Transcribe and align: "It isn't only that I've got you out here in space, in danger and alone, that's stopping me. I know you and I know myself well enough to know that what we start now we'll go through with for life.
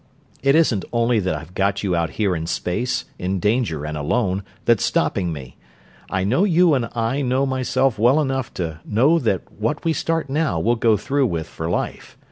"It 0.41 0.55
isn't 0.55 0.83
only 0.91 1.19
that 1.19 1.35
I've 1.35 1.53
got 1.53 1.83
you 1.83 1.95
out 1.95 2.09
here 2.17 2.35
in 2.35 2.47
space, 2.47 3.05
in 3.19 3.39
danger 3.39 3.85
and 3.85 3.95
alone, 3.95 4.41
that's 4.65 4.83
stopping 4.83 5.31
me. 5.31 5.57
I 6.09 6.23
know 6.23 6.43
you 6.43 6.73
and 6.73 6.89
I 6.95 7.21
know 7.21 7.45
myself 7.45 7.99
well 7.99 8.19
enough 8.19 8.51
to 8.55 8.79
know 8.83 9.19
that 9.19 9.43
what 9.51 9.85
we 9.85 9.93
start 9.93 10.27
now 10.27 10.59
we'll 10.59 10.75
go 10.77 10.97
through 10.97 11.27
with 11.27 11.45
for 11.47 11.69
life. 11.69 12.17